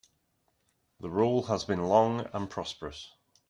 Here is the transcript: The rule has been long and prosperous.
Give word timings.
The 1.01 1.11
rule 1.11 1.43
has 1.43 1.63
been 1.65 1.83
long 1.87 2.21
and 2.33 2.49
prosperous. 2.49 3.07